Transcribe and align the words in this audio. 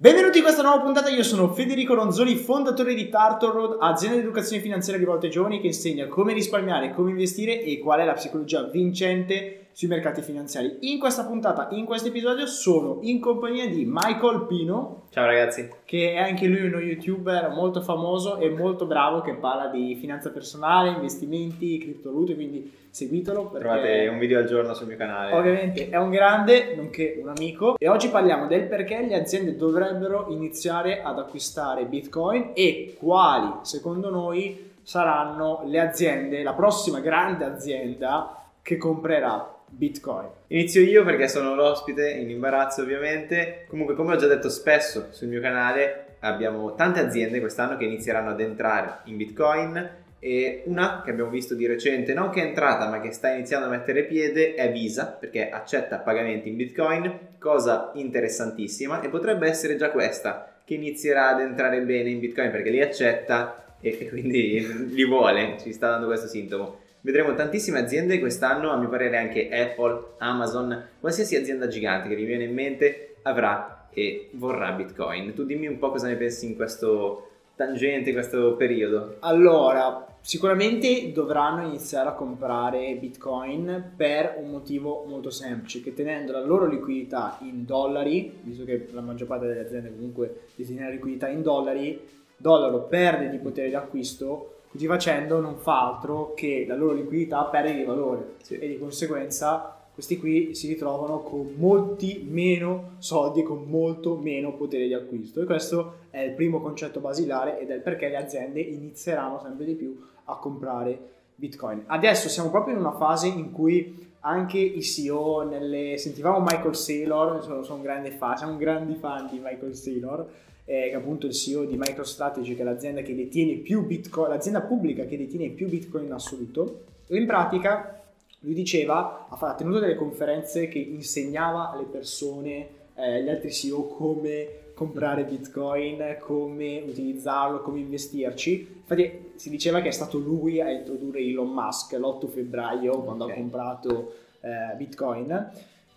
Benvenuti 0.00 0.38
in 0.38 0.44
questa 0.44 0.62
nuova 0.62 0.80
puntata, 0.80 1.10
io 1.10 1.22
sono 1.22 1.52
Federico 1.52 1.92
Ronzoni, 1.92 2.34
fondatore 2.34 2.94
di 2.94 3.10
Tartar 3.10 3.52
Road, 3.52 3.76
azienda 3.80 4.16
di 4.16 4.22
educazione 4.22 4.62
finanziaria 4.62 4.98
rivolta 4.98 5.26
ai 5.26 5.30
giovani 5.30 5.60
che 5.60 5.66
insegna 5.66 6.06
come 6.06 6.32
risparmiare, 6.32 6.94
come 6.94 7.10
investire 7.10 7.60
e 7.60 7.78
qual 7.78 8.00
è 8.00 8.06
la 8.06 8.14
psicologia 8.14 8.62
vincente 8.62 9.66
sui 9.72 9.88
mercati 9.88 10.22
finanziari. 10.22 10.78
In 10.80 10.98
questa 10.98 11.24
puntata, 11.24 11.68
in 11.70 11.84
questo 11.84 12.08
episodio, 12.08 12.46
sono 12.46 12.98
in 13.02 13.20
compagnia 13.20 13.66
di 13.68 13.84
Michael 13.86 14.46
Pino. 14.46 15.02
Ciao 15.10 15.26
ragazzi. 15.26 15.68
Che 15.84 16.12
è 16.12 16.18
anche 16.18 16.46
lui 16.46 16.66
uno 16.66 16.78
youtuber 16.78 17.50
molto 17.50 17.80
famoso 17.80 18.38
e 18.38 18.50
molto 18.50 18.86
bravo 18.86 19.20
che 19.20 19.34
parla 19.34 19.66
di 19.66 19.96
finanza 19.96 20.30
personale, 20.30 20.90
investimenti, 20.90 21.78
criptovalute, 21.78 22.34
quindi 22.34 22.78
seguitelo. 22.90 23.52
Trovate 23.58 24.08
un 24.08 24.18
video 24.18 24.38
al 24.38 24.46
giorno 24.46 24.74
sul 24.74 24.86
mio 24.86 24.96
canale. 24.96 25.32
Ovviamente 25.32 25.88
è 25.88 25.96
un 25.96 26.10
grande, 26.10 26.74
nonché 26.76 27.18
un 27.22 27.28
amico. 27.28 27.76
E 27.78 27.88
oggi 27.88 28.08
parliamo 28.08 28.46
del 28.46 28.66
perché 28.66 29.04
le 29.06 29.14
aziende 29.14 29.56
dovrebbero 29.56 30.26
iniziare 30.30 31.02
ad 31.02 31.18
acquistare 31.18 31.84
Bitcoin 31.84 32.50
e 32.54 32.96
quali, 32.98 33.50
secondo 33.62 34.10
noi, 34.10 34.68
saranno 34.82 35.62
le 35.66 35.80
aziende, 35.80 36.42
la 36.42 36.54
prossima 36.54 37.00
grande 37.00 37.44
azienda 37.44 38.34
che 38.62 38.76
comprerà 38.76 39.58
Bitcoin. 39.70 40.28
Inizio 40.48 40.82
io 40.82 41.04
perché 41.04 41.28
sono 41.28 41.54
l'ospite, 41.54 42.10
in 42.10 42.28
imbarazzo 42.28 42.82
ovviamente. 42.82 43.64
Comunque, 43.68 43.94
come 43.94 44.14
ho 44.14 44.16
già 44.16 44.26
detto 44.26 44.50
spesso 44.50 45.08
sul 45.10 45.28
mio 45.28 45.40
canale, 45.40 46.16
abbiamo 46.20 46.74
tante 46.74 47.00
aziende 47.00 47.40
quest'anno 47.40 47.76
che 47.76 47.84
inizieranno 47.84 48.30
ad 48.30 48.40
entrare 48.40 48.98
in 49.04 49.16
Bitcoin 49.16 49.98
e 50.18 50.64
una 50.66 51.00
che 51.02 51.10
abbiamo 51.10 51.30
visto 51.30 51.54
di 51.54 51.66
recente, 51.66 52.12
non 52.12 52.28
che 52.28 52.42
è 52.42 52.46
entrata 52.46 52.88
ma 52.88 53.00
che 53.00 53.10
sta 53.10 53.30
iniziando 53.30 53.66
a 53.66 53.70
mettere 53.70 54.04
piede, 54.04 54.54
è 54.54 54.70
Visa 54.70 55.06
perché 55.06 55.48
accetta 55.48 55.98
pagamenti 55.98 56.50
in 56.50 56.56
Bitcoin, 56.56 57.18
cosa 57.38 57.90
interessantissima 57.94 59.00
e 59.00 59.08
potrebbe 59.08 59.48
essere 59.48 59.76
già 59.76 59.90
questa 59.90 60.56
che 60.62 60.74
inizierà 60.74 61.30
ad 61.30 61.40
entrare 61.40 61.80
bene 61.80 62.10
in 62.10 62.20
Bitcoin 62.20 62.50
perché 62.50 62.68
li 62.68 62.82
accetta 62.82 63.76
e 63.80 64.08
quindi 64.10 64.92
li 64.92 65.04
vuole, 65.06 65.56
ci 65.58 65.72
sta 65.72 65.88
dando 65.88 66.06
questo 66.06 66.26
sintomo. 66.26 66.88
Vedremo 67.02 67.34
tantissime 67.34 67.78
aziende 67.78 68.18
quest'anno, 68.18 68.70
a 68.70 68.76
mio 68.76 68.90
parere 68.90 69.16
anche 69.16 69.48
Apple, 69.48 70.16
Amazon, 70.18 70.88
qualsiasi 71.00 71.34
azienda 71.34 71.66
gigante 71.66 72.08
che 72.08 72.14
vi 72.14 72.24
viene 72.24 72.44
in 72.44 72.52
mente 72.52 73.14
avrà 73.22 73.88
e 73.90 74.28
vorrà 74.32 74.72
Bitcoin. 74.72 75.32
Tu 75.32 75.44
dimmi 75.44 75.66
un 75.66 75.78
po' 75.78 75.90
cosa 75.90 76.08
ne 76.08 76.16
pensi 76.16 76.44
in 76.44 76.56
questo 76.56 77.28
tangente, 77.56 78.10
in 78.10 78.14
questo 78.14 78.54
periodo. 78.54 79.16
Allora, 79.20 80.06
sicuramente 80.20 81.10
dovranno 81.12 81.66
iniziare 81.66 82.10
a 82.10 82.12
comprare 82.12 82.94
Bitcoin 82.96 83.92
per 83.96 84.34
un 84.36 84.50
motivo 84.50 85.04
molto 85.06 85.30
semplice, 85.30 85.80
che 85.80 85.94
tenendo 85.94 86.32
la 86.32 86.44
loro 86.44 86.66
liquidità 86.66 87.38
in 87.40 87.64
dollari, 87.64 88.40
visto 88.42 88.64
che 88.64 88.88
la 88.92 89.00
maggior 89.00 89.26
parte 89.26 89.46
delle 89.46 89.60
aziende 89.60 89.90
comunque 89.90 90.42
detiene 90.54 90.90
liquidità 90.90 91.28
in 91.28 91.40
dollari, 91.40 91.98
dollaro 92.36 92.82
perde 92.82 93.30
di 93.30 93.38
potere 93.38 93.70
d'acquisto 93.70 94.59
Così 94.70 94.86
facendo 94.86 95.40
non 95.40 95.56
fa 95.56 95.88
altro 95.88 96.32
che 96.34 96.64
la 96.66 96.76
loro 96.76 96.92
liquidità 96.92 97.44
perde 97.44 97.74
di 97.74 97.82
valore 97.82 98.34
sì. 98.42 98.58
e 98.58 98.68
di 98.68 98.78
conseguenza 98.78 99.74
questi 99.92 100.16
qui 100.18 100.54
si 100.54 100.68
ritrovano 100.68 101.20
con 101.20 101.54
molti 101.56 102.24
meno 102.26 102.92
soldi, 102.98 103.42
con 103.42 103.64
molto 103.66 104.16
meno 104.16 104.54
potere 104.54 104.86
di 104.86 104.94
acquisto 104.94 105.42
e 105.42 105.44
questo 105.44 105.94
è 106.10 106.20
il 106.20 106.32
primo 106.32 106.60
concetto 106.60 107.00
basilare 107.00 107.60
ed 107.60 107.70
è 107.70 107.78
perché 107.78 108.08
le 108.08 108.16
aziende 108.16 108.60
inizieranno 108.60 109.40
sempre 109.40 109.66
di 109.66 109.74
più 109.74 110.00
a 110.24 110.36
comprare 110.36 110.98
Bitcoin. 111.34 111.82
Adesso 111.86 112.28
siamo 112.28 112.50
proprio 112.50 112.74
in 112.74 112.80
una 112.80 112.96
fase 112.96 113.26
in 113.26 113.50
cui 113.50 114.08
anche 114.20 114.58
i 114.58 114.82
CEO, 114.82 115.42
nelle... 115.48 115.98
sentivamo 115.98 116.40
Michael 116.40 116.76
Saylor, 116.76 117.42
sono, 117.42 117.62
sono 117.62 117.76
un 117.76 117.82
grande 117.82 118.10
fan, 118.10 118.36
siamo 118.36 118.56
grandi 118.56 118.94
fan 118.94 119.28
di 119.30 119.38
Michael 119.42 119.74
Saylor, 119.74 120.28
eh, 120.70 120.94
appunto 120.94 121.26
il 121.26 121.32
CEO 121.32 121.64
di 121.64 121.76
MicroStrategy, 121.76 122.54
che 122.54 122.60
è 122.60 122.64
l'azienda 122.64 123.02
che 123.02 123.16
detiene 123.16 123.54
più 123.54 123.84
Bitcoin, 123.84 124.28
l'azienda 124.28 124.60
pubblica 124.60 125.04
che 125.04 125.16
detiene 125.16 125.48
più 125.48 125.68
Bitcoin 125.68 126.04
in 126.04 126.12
assoluto. 126.12 126.84
E 127.08 127.16
in 127.16 127.26
pratica 127.26 128.00
lui 128.42 128.54
diceva, 128.54 129.26
ha 129.28 129.54
tenuto 129.54 129.80
delle 129.80 129.96
conferenze 129.96 130.68
che 130.68 130.78
insegnava 130.78 131.72
alle 131.72 131.86
persone, 131.90 132.68
eh, 132.94 133.16
agli 133.16 133.28
altri 133.28 133.50
CEO 133.50 133.88
come 133.88 134.48
comprare 134.74 135.24
Bitcoin, 135.24 136.18
come 136.20 136.84
utilizzarlo, 136.86 137.62
come 137.62 137.80
investirci. 137.80 138.82
Infatti 138.82 139.32
si 139.34 139.50
diceva 139.50 139.80
che 139.80 139.88
è 139.88 139.92
stato 139.92 140.18
lui 140.18 140.60
a 140.60 140.70
introdurre 140.70 141.18
Elon 141.18 141.50
Musk 141.50 141.94
l'8 141.94 142.28
febbraio 142.28 143.00
quando 143.00 143.24
okay. 143.24 143.34
ha 143.34 143.38
comprato 143.40 144.14
eh, 144.40 144.76
Bitcoin 144.76 145.50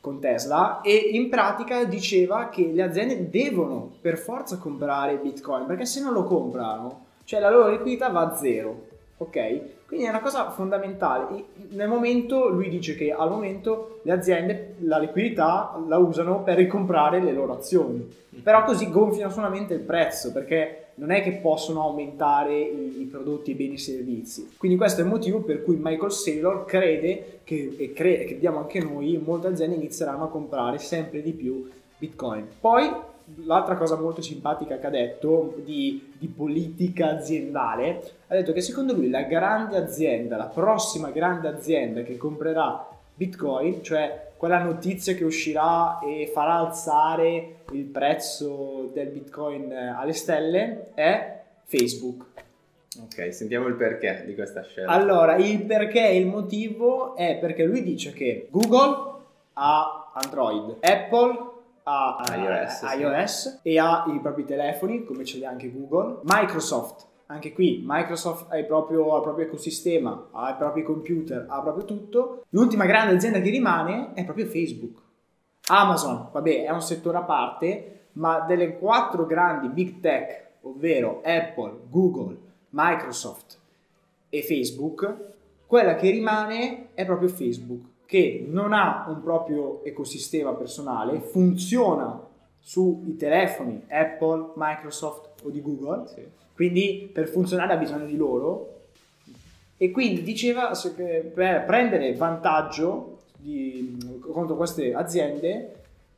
con 0.03 0.19
Tesla 0.19 0.81
e 0.81 0.93
in 1.13 1.29
pratica 1.29 1.85
diceva 1.85 2.49
che 2.49 2.71
le 2.73 2.81
aziende 2.81 3.29
devono 3.29 3.89
per 4.01 4.17
forza 4.17 4.57
comprare 4.57 5.15
Bitcoin 5.15 5.65
perché 5.65 5.85
se 5.85 6.01
non 6.01 6.11
lo 6.11 6.25
comprano, 6.25 7.05
cioè 7.23 7.39
la 7.39 7.49
loro 7.49 7.69
liquidità 7.69 8.09
va 8.09 8.19
a 8.19 8.35
zero, 8.35 8.87
ok? 9.15 9.85
Quindi 9.87 10.05
è 10.05 10.09
una 10.09 10.19
cosa 10.19 10.49
fondamentale. 10.49 11.45
Nel 11.69 11.87
momento 11.87 12.49
lui 12.49 12.67
dice 12.67 12.97
che 12.97 13.13
al 13.13 13.29
momento 13.29 14.01
le 14.01 14.11
aziende 14.11 14.75
la 14.79 14.97
liquidità 14.97 15.81
la 15.87 15.97
usano 15.99 16.43
per 16.43 16.57
ricomprare 16.57 17.21
le 17.21 17.31
loro 17.31 17.53
azioni, 17.53 18.05
però 18.43 18.65
così 18.65 18.89
gonfiano 18.89 19.31
solamente 19.31 19.73
il 19.73 19.79
prezzo 19.79 20.33
perché 20.33 20.82
non 20.95 21.11
è 21.11 21.21
che 21.21 21.33
possono 21.33 21.81
aumentare 21.81 22.59
i, 22.59 23.01
i 23.01 23.05
prodotti, 23.05 23.51
i 23.51 23.55
beni 23.55 23.71
e 23.71 23.73
i 23.73 23.77
servizi. 23.77 24.53
Quindi 24.57 24.77
questo 24.77 25.01
è 25.01 25.03
il 25.03 25.09
motivo 25.09 25.41
per 25.41 25.63
cui 25.63 25.77
Michael 25.79 26.11
Saylor 26.11 26.65
crede 26.65 27.39
che, 27.43 27.75
e 27.77 27.93
crede, 27.93 28.25
crediamo 28.25 28.59
anche 28.59 28.79
noi, 28.79 29.21
molte 29.23 29.47
aziende 29.47 29.75
inizieranno 29.75 30.25
a 30.25 30.29
comprare 30.29 30.77
sempre 30.77 31.21
di 31.21 31.31
più 31.31 31.69
Bitcoin. 31.97 32.47
Poi 32.59 32.91
l'altra 33.45 33.75
cosa 33.75 33.95
molto 33.95 34.21
simpatica 34.21 34.77
che 34.77 34.87
ha 34.87 34.89
detto 34.89 35.55
di, 35.63 36.11
di, 36.17 36.27
politica 36.27 37.11
aziendale, 37.11 38.01
ha 38.27 38.35
detto 38.35 38.51
che 38.51 38.61
secondo 38.61 38.93
lui 38.93 39.09
la 39.09 39.23
grande 39.23 39.77
azienda, 39.77 40.37
la 40.37 40.45
prossima 40.45 41.09
grande 41.09 41.47
azienda 41.47 42.01
che 42.01 42.17
comprerà 42.17 42.87
Bitcoin, 43.15 43.83
cioè 43.83 44.31
quella 44.37 44.61
notizia 44.61 45.13
che 45.13 45.23
uscirà 45.23 45.99
e 45.99 46.29
farà 46.33 46.55
alzare 46.55 47.61
il 47.71 47.85
prezzo 47.85 48.89
del 48.93 49.07
Bitcoin 49.07 49.71
alle 49.71 50.13
stelle 50.13 50.91
è 50.93 51.41
Facebook. 51.65 52.25
Ok, 53.01 53.33
sentiamo 53.33 53.67
il 53.67 53.75
perché 53.75 54.23
di 54.25 54.35
questa 54.35 54.63
scelta. 54.63 54.91
Allora, 54.91 55.35
il 55.37 55.63
perché 55.63 56.09
e 56.09 56.17
il 56.17 56.27
motivo 56.27 57.15
è 57.15 57.37
perché 57.39 57.63
lui 57.63 57.83
dice 57.83 58.13
che 58.13 58.47
Google 58.51 59.21
ha 59.53 60.11
Android, 60.13 60.77
Apple 60.81 61.51
ha 61.83 62.23
iOS, 62.35 62.81
iOS 62.97 63.61
sì. 63.61 63.69
e 63.69 63.79
ha 63.79 64.05
i 64.07 64.19
propri 64.19 64.45
telefoni, 64.45 65.03
come 65.03 65.25
ce 65.25 65.37
li 65.37 65.45
ha 65.45 65.49
anche 65.49 65.71
Google, 65.71 66.19
Microsoft 66.23 67.11
anche 67.27 67.53
qui 67.53 67.83
Microsoft 67.85 68.51
ha 68.51 68.57
il, 68.57 68.65
proprio, 68.65 69.13
ha 69.13 69.17
il 69.17 69.23
proprio 69.23 69.45
ecosistema, 69.45 70.29
ha 70.31 70.51
i 70.51 70.55
propri 70.55 70.83
computer, 70.83 71.45
ha 71.47 71.61
proprio 71.61 71.85
tutto. 71.85 72.43
L'ultima 72.49 72.85
grande 72.85 73.15
azienda 73.15 73.39
che 73.39 73.49
rimane 73.49 74.13
è 74.13 74.23
proprio 74.23 74.45
Facebook. 74.45 74.97
Amazon, 75.67 76.29
vabbè, 76.31 76.65
è 76.65 76.71
un 76.71 76.81
settore 76.81 77.17
a 77.17 77.23
parte, 77.23 78.07
ma 78.13 78.41
delle 78.41 78.77
quattro 78.77 79.25
grandi 79.25 79.69
big 79.69 79.99
tech, 79.99 80.49
ovvero 80.61 81.21
Apple, 81.23 81.79
Google, 81.89 82.37
Microsoft 82.69 83.57
e 84.29 84.41
Facebook, 84.41 85.15
quella 85.65 85.95
che 85.95 86.09
rimane 86.11 86.89
è 86.93 87.05
proprio 87.05 87.29
Facebook, 87.29 88.05
che 88.05 88.45
non 88.47 88.73
ha 88.73 89.05
un 89.07 89.21
proprio 89.21 89.83
ecosistema 89.83 90.53
personale, 90.53 91.19
funziona 91.21 92.27
sui 92.59 93.15
telefoni 93.15 93.83
Apple, 93.89 94.51
Microsoft 94.55 95.32
o 95.43 95.49
di 95.49 95.61
Google, 95.61 96.07
Sì. 96.07 96.21
quindi 96.55 97.09
per 97.11 97.27
funzionare 97.27 97.73
ha 97.73 97.77
bisogno 97.77 98.05
di 98.05 98.15
loro. 98.15 98.69
E 99.77 99.91
quindi 99.91 100.23
diceva 100.23 100.71
che 100.95 101.31
per 101.33 101.65
prendere 101.65 102.13
vantaggio 102.13 103.17
di- 103.37 103.97
contro 104.21 104.55
queste 104.55 104.93
aziende, 104.93 105.75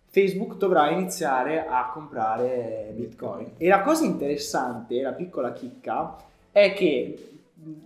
Facebook 0.08 0.56
dovrà 0.58 0.92
iniziare 0.92 1.66
a 1.68 1.90
comprare 1.92 2.92
Bitcoin. 2.96 3.52
E 3.58 3.68
la 3.68 3.82
cosa 3.82 4.06
interessante, 4.06 5.02
la 5.02 5.12
piccola 5.14 5.52
chicca, 5.52 6.16
è 6.52 6.74
che 6.74 7.30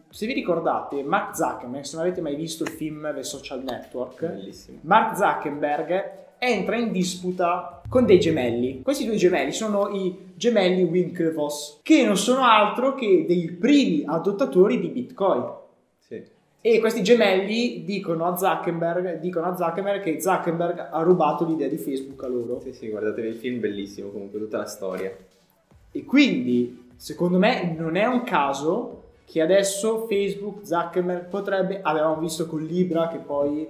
se 0.10 0.26
vi 0.26 0.34
ricordate, 0.34 1.02
Mark 1.04 1.36
Zuckerberg, 1.36 1.84
se 1.84 1.96
non 1.96 2.06
avete 2.06 2.22
mai 2.22 2.36
visto 2.36 2.64
il 2.64 2.70
film 2.70 3.12
The 3.14 3.24
Social 3.24 3.64
Network, 3.64 4.26
Bellissimo. 4.26 4.80
Mark 4.82 5.16
Zuckerberg 5.16 6.18
entra 6.38 6.76
in 6.76 6.92
disputa 6.92 7.82
con 7.88 8.06
dei 8.06 8.20
gemelli. 8.20 8.82
Questi 8.82 9.06
due 9.06 9.16
gemelli 9.16 9.52
sono 9.52 9.90
i 9.90 10.29
gemelli 10.40 10.84
Winklevoss, 10.84 11.82
che 11.84 12.06
non 12.06 12.16
sono 12.16 12.44
altro 12.44 12.96
che 12.96 13.26
dei 13.28 13.52
primi 13.52 14.04
adottatori 14.06 14.80
di 14.80 14.88
Bitcoin. 14.88 15.44
Sì. 16.00 16.24
E 16.62 16.80
questi 16.80 17.04
gemelli 17.04 17.84
dicono 17.84 18.26
a 18.26 18.38
Zuckerberg, 18.38 19.20
dicono 19.20 19.48
a 19.48 19.56
Zuckerberg 19.58 20.02
che 20.02 20.22
Zuckerberg 20.22 20.88
ha 20.92 21.02
rubato 21.02 21.46
l'idea 21.46 21.68
di 21.68 21.76
Facebook 21.76 22.24
a 22.24 22.28
loro. 22.28 22.62
Sì, 22.62 22.72
sì, 22.72 22.88
guardatevi 22.88 23.28
il 23.28 23.36
film, 23.36 23.60
bellissimo 23.60 24.10
comunque, 24.10 24.40
tutta 24.40 24.60
la 24.60 24.66
storia. 24.66 25.14
E 25.92 26.06
quindi, 26.06 26.88
secondo 26.96 27.38
me, 27.38 27.76
non 27.78 27.98
è 27.98 28.06
un 28.06 28.24
caso 28.24 29.04
che 29.26 29.42
adesso 29.42 30.08
Facebook, 30.08 30.66
Zuckerberg 30.66 31.28
potrebbe, 31.28 31.82
avevamo 31.82 32.22
visto 32.22 32.48
con 32.48 32.64
Libra 32.64 33.10
che 33.10 33.18
poi 33.18 33.68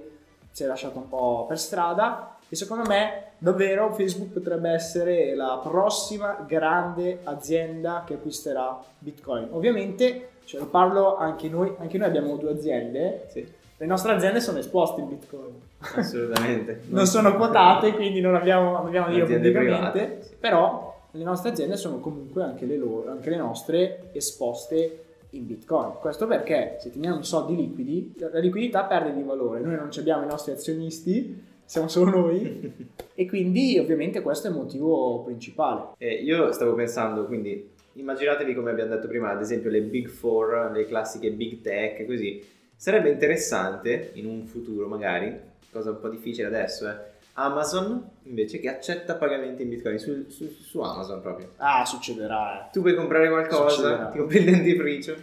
si 0.50 0.64
è 0.64 0.66
lasciato 0.66 0.98
un 0.98 1.08
po' 1.08 1.46
per 1.46 1.58
strada, 1.58 2.36
e 2.48 2.56
secondo 2.56 2.88
me 2.88 3.32
davvero 3.38 3.92
Facebook 3.92 4.32
potrebbe 4.32 4.70
essere 4.70 5.34
la 5.34 5.60
prossima 5.62 6.44
grande 6.46 7.20
azienda 7.24 8.02
che 8.04 8.14
acquisterà 8.14 8.82
Bitcoin. 8.98 9.48
Ovviamente, 9.52 10.30
ce 10.44 10.58
lo 10.58 10.66
parlo 10.66 11.16
anche 11.16 11.48
noi, 11.48 11.72
anche 11.78 11.96
noi 11.96 12.08
abbiamo 12.08 12.36
due 12.36 12.50
aziende, 12.50 13.26
Sì, 13.30 13.46
le 13.76 13.86
nostre 13.86 14.12
aziende 14.12 14.40
sono 14.40 14.58
esposte 14.58 15.00
in 15.00 15.08
Bitcoin. 15.08 15.54
assolutamente. 15.78 16.82
non 16.90 17.06
sono 17.06 17.36
quotate, 17.36 17.94
quindi 17.94 18.20
non 18.20 18.34
abbiamo, 18.34 18.72
non 18.72 18.86
abbiamo 18.86 19.08
dire 19.08 19.24
pubblicamente, 19.24 19.58
private, 19.58 20.18
sì. 20.22 20.34
però 20.38 20.98
le 21.12 21.24
nostre 21.24 21.50
aziende 21.50 21.76
sono 21.76 21.98
comunque 21.98 22.42
anche 22.42 22.66
le, 22.66 22.76
loro, 22.76 23.10
anche 23.10 23.30
le 23.30 23.36
nostre 23.36 24.10
esposte 24.12 25.04
in 25.30 25.46
Bitcoin. 25.46 25.92
Questo 26.00 26.26
perché 26.26 26.76
se 26.80 26.90
teniamo 26.90 27.20
i 27.20 27.24
soldi 27.24 27.56
liquidi, 27.56 28.14
la 28.18 28.38
liquidità 28.38 28.84
perde 28.84 29.14
di 29.14 29.22
valore. 29.22 29.60
Noi 29.60 29.76
non 29.76 29.90
abbiamo 29.96 30.24
i 30.24 30.26
nostri 30.26 30.52
azionisti, 30.52 31.42
siamo 31.64 31.88
solo 31.88 32.10
noi 32.10 32.88
e 33.14 33.26
quindi 33.26 33.78
ovviamente 33.78 34.22
questo 34.22 34.48
è 34.48 34.50
il 34.50 34.56
motivo 34.56 35.22
principale. 35.22 35.94
Eh, 35.98 36.14
io 36.14 36.52
stavo 36.52 36.74
pensando, 36.74 37.26
quindi 37.26 37.70
immaginatevi 37.92 38.54
come 38.54 38.70
abbiamo 38.70 38.94
detto 38.94 39.08
prima, 39.08 39.30
ad 39.30 39.40
esempio 39.40 39.70
le 39.70 39.82
Big 39.82 40.08
Four, 40.08 40.70
le 40.72 40.86
classiche 40.86 41.30
Big 41.30 41.60
Tech, 41.60 42.04
così. 42.06 42.42
Sarebbe 42.74 43.10
interessante 43.10 44.10
in 44.14 44.26
un 44.26 44.46
futuro 44.46 44.88
magari, 44.88 45.38
cosa 45.70 45.90
un 45.90 46.00
po' 46.00 46.08
difficile 46.08 46.46
adesso, 46.46 46.88
eh, 46.88 46.96
Amazon 47.34 48.08
invece 48.24 48.60
che 48.60 48.68
accetta 48.68 49.14
pagamenti 49.16 49.62
in 49.62 49.70
Bitcoin 49.70 49.98
su, 49.98 50.26
su- 50.28 50.48
su 50.60 50.80
Amazon 50.80 51.20
proprio. 51.20 51.50
Ah, 51.56 51.84
succederà. 51.84 52.66
eh. 52.66 52.70
Tu 52.72 52.80
puoi 52.80 52.94
comprare 52.94 53.28
qualcosa, 53.28 53.68
Succederà. 53.70 54.06
ti 54.06 54.18
compri 54.18 54.38
il 54.38 54.44
dentifricio, 54.44 55.16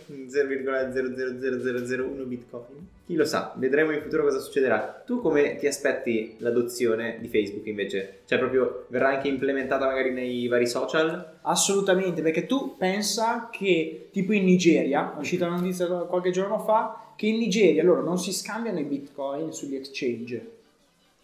0,00001 0.92 2.26
Bitcoin. 2.28 2.88
Chi 3.06 3.16
lo 3.16 3.26
sa, 3.26 3.54
vedremo 3.56 3.92
in 3.92 4.02
futuro 4.02 4.24
cosa 4.24 4.40
succederà. 4.40 5.02
Tu 5.06 5.22
come 5.22 5.56
ti 5.56 5.68
aspetti 5.68 6.36
l'adozione 6.40 7.18
di 7.22 7.28
Facebook 7.30 7.66
invece? 7.68 8.20
Cioè 8.26 8.38
proprio 8.38 8.86
verrà 8.90 9.10
anche 9.10 9.28
implementata 9.30 9.86
magari 9.86 10.12
nei 10.12 10.48
vari 10.48 10.68
social? 10.68 11.36
Assolutamente, 11.44 12.22
perché 12.22 12.46
tu 12.46 12.76
pensa 12.78 13.50
che 13.52 14.10
tipo 14.12 14.34
in 14.34 14.44
Nigeria, 14.44 15.16
è 15.16 15.20
uscita 15.20 15.48
una 15.48 15.56
notizia 15.58 15.88
qualche 15.88 16.32
giorno 16.32 16.60
fa, 16.60 17.14
che 17.16 17.28
in 17.28 17.38
Nigeria 17.38 17.84
loro 17.84 18.04
non 18.04 18.20
si 18.20 18.34
scambiano 18.34 18.80
i 18.80 18.84
bitcoin 18.84 19.54
sugli 19.54 19.76
exchange, 19.76 20.52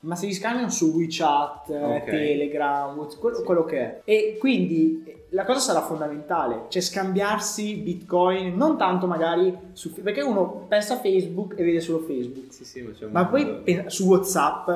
ma 0.03 0.15
si 0.15 0.31
scambiano 0.33 0.69
su 0.69 0.91
WeChat, 0.93 1.69
eh, 1.69 1.83
Ok. 1.97 2.03
Telegram, 2.05 3.17
quello, 3.19 3.37
Sì. 3.37 3.43
quello 3.43 3.63
che 3.65 3.79
è. 3.79 4.01
E 4.05 4.37
quindi 4.39 5.03
eh, 5.05 5.25
la 5.29 5.43
cosa 5.45 5.59
sarà 5.59 5.81
fondamentale, 5.81 6.65
cioè 6.69 6.81
scambiarsi 6.81 7.75
bitcoin, 7.75 8.55
non 8.55 8.77
tanto 8.77 9.07
magari 9.07 9.55
su... 9.73 9.91
perché 9.93 10.21
uno 10.21 10.65
pensa 10.67 10.95
a 10.95 10.99
Facebook 10.99 11.53
e 11.57 11.63
vede 11.63 11.79
solo 11.79 11.99
Facebook, 11.99 12.51
Sì, 12.51 12.65
sì, 12.65 12.81
ma 12.81 12.91
ma 13.21 13.25
poi 13.27 13.45
pensa- 13.63 13.89
su 13.89 14.05
WhatsApp 14.07 14.69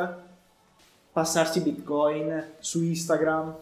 passarsi 1.12 1.62
bitcoin, 1.62 2.44
su 2.60 2.82
Instagram. 2.84 3.56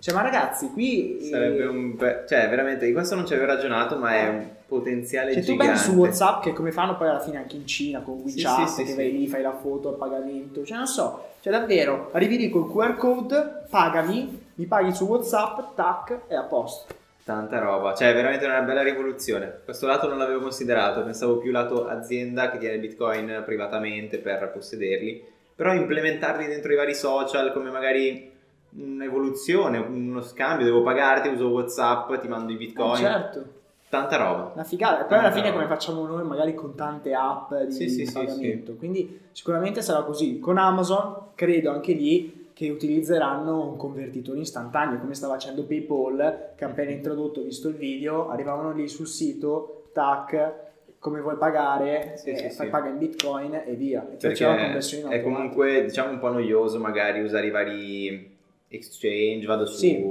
Cioè, 0.00 0.14
ma 0.14 0.22
ragazzi, 0.22 0.70
qui... 0.70 1.18
Sarebbe 1.22 1.62
eh, 1.62 1.66
un... 1.66 1.96
be- 1.96 2.24
Cioè, 2.28 2.48
veramente, 2.48 2.86
di 2.86 2.92
questo 2.92 3.16
non 3.16 3.26
ci 3.26 3.32
avevo 3.34 3.48
ragionato, 3.48 3.96
ma 3.96 4.14
è 4.14 4.28
un 4.28 4.46
potenziale 4.68 5.32
Cioè, 5.32 5.42
tu 5.42 5.52
gigante. 5.52 5.72
pensi 5.72 5.90
su 5.90 5.96
WhatsApp 5.96 6.42
che 6.42 6.52
come 6.52 6.70
fanno 6.70 6.96
poi 6.96 7.08
alla 7.08 7.20
fine 7.20 7.38
anche 7.38 7.56
in 7.56 7.66
Cina 7.66 8.00
con 8.00 8.20
WeChat, 8.22 8.68
sì, 8.68 8.74
sì, 8.74 8.82
che 8.84 8.90
sì. 8.90 8.96
vai 8.96 9.10
lì, 9.10 9.26
fai 9.26 9.42
la 9.42 9.56
foto 9.56 9.88
al 9.88 9.96
pagamento. 9.96 10.64
Cioè, 10.64 10.76
non 10.76 10.86
so, 10.86 11.30
cioè 11.40 11.52
davvero, 11.52 12.10
arrivi 12.12 12.36
lì 12.36 12.48
col 12.48 12.70
QR 12.70 12.94
code, 12.94 13.64
pagami, 13.68 14.40
mi 14.54 14.66
paghi 14.66 14.92
su 14.92 15.04
WhatsApp, 15.04 15.74
tac, 15.74 16.20
e 16.28 16.36
a 16.36 16.42
posto. 16.42 16.94
Tanta 17.24 17.58
roba, 17.58 17.92
cioè 17.92 18.10
è 18.10 18.14
veramente 18.14 18.46
una 18.46 18.62
bella 18.62 18.82
rivoluzione. 18.82 19.60
Questo 19.64 19.86
lato 19.86 20.08
non 20.08 20.16
l'avevo 20.16 20.40
considerato, 20.40 21.02
pensavo 21.02 21.38
più 21.38 21.50
lato 21.50 21.86
azienda 21.86 22.50
che 22.50 22.58
tiene 22.58 22.78
bitcoin 22.78 23.42
privatamente 23.44 24.18
per 24.18 24.50
possederli, 24.50 25.22
però 25.54 25.74
implementarli 25.74 26.46
dentro 26.46 26.72
i 26.72 26.76
vari 26.76 26.94
social 26.94 27.52
come 27.52 27.70
magari 27.70 28.36
un'evoluzione, 28.76 29.78
uno 29.78 30.20
scambio, 30.20 30.64
devo 30.66 30.82
pagarti, 30.82 31.28
uso 31.28 31.48
Whatsapp, 31.48 32.14
ti 32.20 32.28
mando 32.28 32.52
i 32.52 32.56
bitcoin, 32.56 32.94
Eh, 32.94 32.98
certo, 32.98 33.44
tanta 33.88 34.16
roba. 34.16 34.50
una 34.54 34.64
figata. 34.64 35.04
E 35.04 35.08
poi 35.08 35.18
alla 35.18 35.30
fine 35.30 35.46
roba. 35.50 35.56
come 35.62 35.66
facciamo 35.68 36.06
noi, 36.06 36.24
magari 36.24 36.54
con 36.54 36.74
tante 36.74 37.12
app 37.14 37.52
di, 37.54 37.72
Sì, 37.72 37.88
sì, 37.88 37.96
di 37.98 38.06
sì, 38.06 38.12
pagamento. 38.12 38.74
Quindi 38.74 39.20
sicuramente 39.32 39.82
sarà 39.82 40.02
così. 40.02 40.38
Con 40.38 40.58
Amazon, 40.58 41.28
credo 41.34 41.70
anche 41.70 41.92
lì 41.92 42.46
che 42.52 42.70
utilizzeranno 42.70 43.68
un 43.68 43.76
convertitore 43.76 44.40
istantaneo, 44.40 44.98
come 44.98 45.14
sta 45.14 45.28
facendo 45.28 45.64
PayPal, 45.64 46.52
che 46.56 46.64
ha 46.64 46.68
appena 46.68 46.90
introdotto, 46.90 47.42
visto 47.42 47.68
il 47.68 47.76
video, 47.76 48.28
arrivavano 48.30 48.72
lì 48.72 48.88
sul 48.88 49.06
sito, 49.06 49.84
tac, 49.92 50.52
come 50.98 51.20
vuoi 51.20 51.36
pagare, 51.36 52.14
Sì, 52.16 52.30
eh, 52.30 52.36
sì, 52.50 52.56
fai 52.56 52.66
sì. 52.66 52.72
paga 52.72 52.88
in 52.88 52.98
bitcoin 52.98 53.62
e 53.64 53.74
via. 53.74 54.04
E 54.10 54.16
Perché 54.16 54.44
conversione 54.44 55.14
è 55.14 55.22
comunque 55.22 55.84
diciamo 55.84 56.10
un 56.10 56.18
po' 56.18 56.30
noioso 56.32 56.80
magari 56.80 57.20
usare 57.22 57.46
i 57.46 57.50
vari 57.50 58.36
exchange, 58.68 59.46
vado 59.46 59.66
su, 59.66 59.76
Sì. 59.78 60.02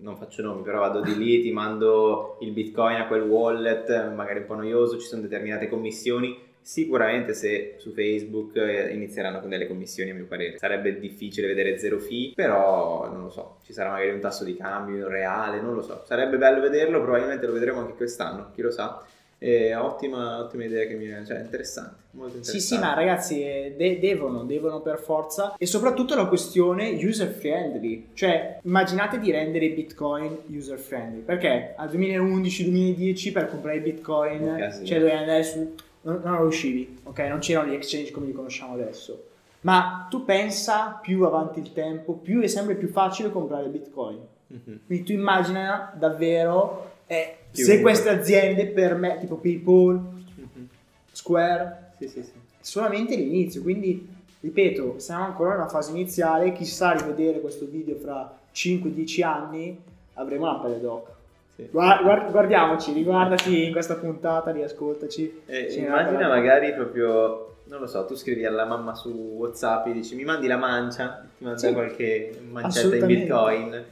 non 0.00 0.16
faccio 0.16 0.42
nomi, 0.42 0.62
però 0.62 0.80
vado 0.80 1.00
di 1.00 1.16
lì, 1.16 1.40
ti 1.42 1.50
mando 1.52 2.36
il 2.40 2.50
bitcoin 2.50 2.96
a 2.96 3.06
quel 3.06 3.22
wallet, 3.22 4.12
magari 4.14 4.40
un 4.40 4.46
po' 4.46 4.54
noioso, 4.54 4.98
ci 4.98 5.06
sono 5.06 5.22
determinate 5.22 5.68
commissioni. 5.68 6.36
Sicuramente 6.60 7.34
se 7.34 7.74
su 7.76 7.92
Facebook 7.92 8.56
eh, 8.56 8.90
inizieranno 8.94 9.38
con 9.40 9.50
delle 9.50 9.66
commissioni 9.66 10.10
a 10.10 10.14
mio 10.14 10.24
parere 10.24 10.56
sarebbe 10.56 10.98
difficile 10.98 11.46
vedere 11.46 11.78
zero 11.78 11.98
fee, 11.98 12.32
però 12.34 13.06
non 13.12 13.24
lo 13.24 13.28
so, 13.30 13.56
ci 13.64 13.74
sarà 13.74 13.90
magari 13.90 14.10
un 14.12 14.20
tasso 14.20 14.44
di 14.44 14.56
cambio 14.56 15.06
reale, 15.08 15.60
non 15.60 15.74
lo 15.74 15.82
so, 15.82 16.04
sarebbe 16.06 16.38
bello 16.38 16.62
vederlo, 16.62 17.02
probabilmente 17.02 17.46
lo 17.46 17.52
vedremo 17.52 17.80
anche 17.80 17.92
quest'anno, 17.92 18.50
chi 18.54 18.62
lo 18.62 18.70
sa. 18.70 19.04
Eh, 19.46 19.74
ottima, 19.74 20.38
ottima 20.38 20.64
idea 20.64 20.86
che 20.86 20.94
mi 20.94 21.04
è, 21.04 21.22
cioè 21.26 21.40
interessante, 21.40 21.96
molto 22.12 22.42
Sì, 22.42 22.56
interessante. 22.56 22.60
sì, 22.60 22.78
ma 22.78 22.94
ragazzi 22.94 23.42
eh, 23.42 23.74
de- 23.76 23.98
devono, 23.98 24.44
devono 24.44 24.80
per 24.80 24.98
forza 24.98 25.54
e 25.58 25.66
soprattutto 25.66 26.14
la 26.14 26.24
questione 26.28 26.92
user 26.92 27.28
friendly, 27.28 28.06
cioè 28.14 28.60
immaginate 28.62 29.18
di 29.18 29.30
rendere 29.30 29.68
Bitcoin 29.68 30.34
user 30.48 30.78
friendly, 30.78 31.20
perché 31.20 31.74
al 31.76 31.90
2011-2010 31.90 33.32
per 33.32 33.48
comprare 33.50 33.80
Bitcoin 33.80 34.80
cioè 34.84 34.98
dovevi 34.98 35.16
andare 35.16 35.42
su, 35.42 35.74
non, 36.02 36.20
non 36.24 36.38
riuscivi, 36.40 37.00
ok? 37.02 37.18
Non 37.20 37.38
c'erano 37.40 37.70
gli 37.70 37.74
exchange 37.74 38.12
come 38.12 38.24
li 38.26 38.32
conosciamo 38.32 38.72
adesso, 38.72 39.26
ma 39.62 40.06
tu 40.08 40.24
pensa 40.24 40.98
più 41.02 41.22
avanti 41.24 41.58
il 41.60 41.72
tempo, 41.74 42.14
più 42.14 42.40
è 42.40 42.46
sempre 42.46 42.76
più 42.76 42.88
facile 42.88 43.30
comprare 43.30 43.66
Bitcoin, 43.68 44.20
Mhm. 44.46 44.80
quindi 44.86 45.04
tu 45.04 45.12
immagina 45.12 45.92
davvero 45.98 46.92
eh, 47.06 47.36
se 47.62 47.80
queste 47.80 48.08
aziende 48.08 48.66
per 48.66 48.94
me, 48.96 49.18
tipo 49.20 49.36
PayPal, 49.36 49.94
Mhm. 50.36 50.68
Square, 51.12 51.90
Sì, 51.98 52.08
sì, 52.08 52.22
sì. 52.22 52.32
solamente 52.60 53.14
l'inizio. 53.14 53.62
Quindi, 53.62 54.06
ripeto, 54.40 54.94
siamo 54.98 55.24
ancora 55.24 55.54
in 55.54 55.60
una 55.60 55.68
fase 55.68 55.90
iniziale. 55.92 56.52
Chissà 56.52 56.92
rivedere 56.92 57.40
questo 57.40 57.66
video 57.66 57.96
fra 57.96 58.36
5-10 58.52 59.22
anni, 59.22 59.78
avremo 60.14 60.46
la 60.46 60.54
pelle 60.58 60.80
d'oca. 60.80 61.12
Sì. 61.56 61.68
Gua- 61.70 62.00
guard- 62.02 62.30
guardiamoci, 62.32 62.92
riguardati 62.92 63.66
in 63.66 63.72
questa 63.72 63.94
puntata, 63.94 64.50
riascoltaci. 64.50 65.42
Eh, 65.46 65.72
immagina 65.74 66.26
magari 66.28 66.74
proprio, 66.74 67.54
non 67.66 67.78
lo 67.80 67.86
so, 67.86 68.04
tu 68.06 68.16
scrivi 68.16 68.44
alla 68.44 68.64
mamma 68.64 68.94
su 68.96 69.08
WhatsApp 69.10 69.86
e 69.86 69.92
dici 69.92 70.16
mi 70.16 70.24
mandi 70.24 70.48
la 70.48 70.56
mancia, 70.56 71.24
ti 71.38 71.44
manda 71.44 71.58
Sì. 71.60 71.72
qualche 71.72 72.40
mancetta 72.50 72.96
in 72.96 73.06
bitcoin. 73.06 73.84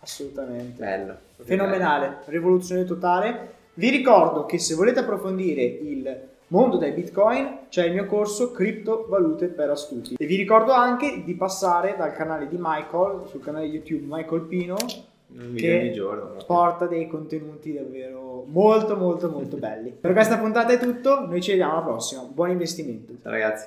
Assolutamente. 0.00 0.80
Bello. 0.82 1.16
Fenomenale, 1.42 2.18
rivoluzione 2.26 2.84
totale. 2.84 3.56
Vi 3.74 3.90
ricordo 3.90 4.44
che 4.44 4.58
se 4.58 4.74
volete 4.74 5.00
approfondire 5.00 5.62
il 5.62 6.20
mondo 6.48 6.78
dei 6.78 6.92
bitcoin 6.92 7.66
c'è 7.68 7.84
il 7.84 7.92
mio 7.92 8.06
corso 8.06 8.50
criptovalute 8.52 9.46
per 9.48 9.70
astuti 9.70 10.14
e 10.18 10.26
vi 10.26 10.36
ricordo 10.36 10.72
anche 10.72 11.22
di 11.24 11.34
passare 11.34 11.94
dal 11.96 12.12
canale 12.12 12.48
di 12.48 12.56
Michael 12.58 13.26
sul 13.28 13.40
canale 13.40 13.66
YouTube 13.66 14.06
Michael 14.08 14.40
Pino 14.42 14.76
Un 15.36 15.52
di 15.52 15.92
giorni. 15.92 16.20
proprio. 16.20 16.44
porta 16.46 16.86
dei 16.86 17.06
contenuti 17.06 17.74
davvero 17.74 18.44
molto 18.46 18.96
molto 18.96 19.28
molto 19.28 19.58
belli 19.58 19.90
per 19.90 20.12
questa 20.12 20.38
puntata 20.38 20.72
è 20.72 20.78
tutto 20.78 21.26
noi 21.26 21.42
ci 21.42 21.50
vediamo 21.50 21.72
alla 21.72 21.82
prossima 21.82 22.22
buon 22.22 22.48
investimento 22.50 23.12
Ciao 23.22 23.30
ragazzi. 23.30 23.66